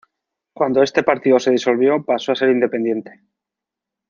[0.53, 3.21] Cuando este partido se disolvió, pasó a ser independiente.